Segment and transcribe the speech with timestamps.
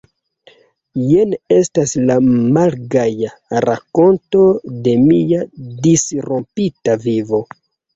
[1.09, 2.15] Jen estas la
[2.57, 4.45] malgaja rakonto
[4.91, 5.49] de mia
[5.87, 7.49] disrompita vivo.